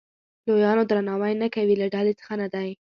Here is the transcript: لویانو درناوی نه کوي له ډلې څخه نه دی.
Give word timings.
لویانو 0.47 0.83
درناوی 0.91 1.33
نه 1.41 1.47
کوي 1.55 1.75
له 1.81 1.87
ډلې 1.93 2.13
څخه 2.19 2.33
نه 2.41 2.47
دی. 2.53 2.69